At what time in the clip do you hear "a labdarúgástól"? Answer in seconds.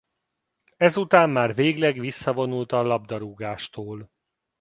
2.71-4.11